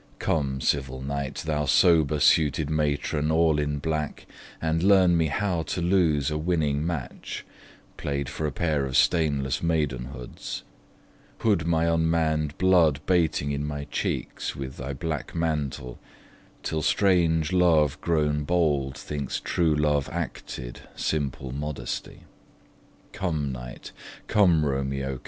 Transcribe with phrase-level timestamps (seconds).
[0.17, 4.25] Come, civil night, Thou sober suited matron, all in black,
[4.59, 7.45] And learn me how to lose a winning match,
[7.97, 10.63] Play'd for a pair of stainless maidenhoods:
[11.41, 15.99] Hood my unmann'd blood bating in my cheeks, With thy black mantle;
[16.63, 22.23] till strange love, grown bold, Thinks true love acted, simple modesty.
[23.13, 23.91] Come night!
[24.25, 25.19] Come, Romeo!